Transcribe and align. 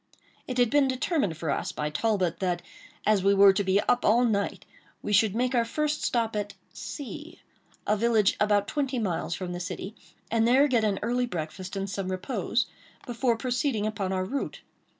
It 0.47 0.57
had 0.57 0.71
been 0.71 0.87
determined 0.87 1.37
for 1.37 1.51
us 1.51 1.71
by 1.71 1.91
Talbot, 1.91 2.39
that, 2.39 2.63
as 3.05 3.23
we 3.23 3.35
were 3.35 3.53
to 3.53 3.63
be 3.63 3.79
up 3.81 4.03
all 4.03 4.25
night, 4.25 4.65
we 5.03 5.13
should 5.13 5.35
make 5.35 5.53
our 5.53 5.63
first 5.63 6.01
stop 6.01 6.35
at 6.35 6.55
C——, 6.73 7.39
a 7.85 7.95
village 7.95 8.35
about 8.39 8.67
twenty 8.67 8.97
miles 8.97 9.35
from 9.35 9.53
the 9.53 9.59
city, 9.59 9.93
and 10.31 10.47
there 10.47 10.67
get 10.67 10.83
an 10.83 10.97
early 11.03 11.27
breakfast 11.27 11.75
and 11.75 11.87
some 11.87 12.07
repose, 12.09 12.65
before 13.05 13.37
proceeding 13.37 13.85
upon 13.85 14.11
our 14.11 14.25
route. 14.25 14.61